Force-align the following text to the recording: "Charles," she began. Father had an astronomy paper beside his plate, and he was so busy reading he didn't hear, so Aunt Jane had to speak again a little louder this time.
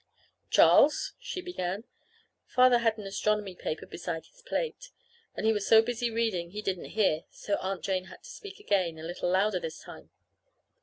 "Charles," 0.49 1.13
she 1.19 1.41
began. 1.41 1.83
Father 2.47 2.79
had 2.79 2.97
an 2.97 3.05
astronomy 3.05 3.53
paper 3.53 3.85
beside 3.85 4.25
his 4.25 4.41
plate, 4.41 4.89
and 5.35 5.45
he 5.45 5.53
was 5.53 5.67
so 5.67 5.79
busy 5.83 6.09
reading 6.09 6.49
he 6.49 6.63
didn't 6.63 6.85
hear, 6.97 7.25
so 7.29 7.55
Aunt 7.57 7.83
Jane 7.83 8.05
had 8.05 8.23
to 8.23 8.29
speak 8.31 8.59
again 8.59 8.97
a 8.97 9.03
little 9.03 9.29
louder 9.29 9.59
this 9.59 9.77
time. 9.79 10.09